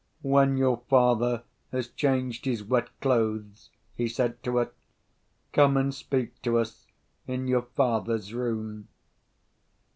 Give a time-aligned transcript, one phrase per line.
[0.23, 4.71] "When your father has changed his wet clothes," he said to her,
[5.53, 6.87] "come and speak to us,
[7.27, 8.87] in your father's room."